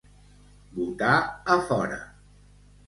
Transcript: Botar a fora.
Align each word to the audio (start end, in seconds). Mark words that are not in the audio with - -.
Botar 0.79 1.13
a 1.57 1.61
fora. 1.69 2.03